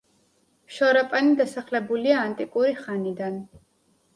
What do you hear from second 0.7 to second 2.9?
შორაპანი დასახლებულია ანტიკური